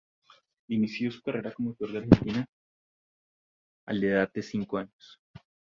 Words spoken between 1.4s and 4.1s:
como actor en Argentina a la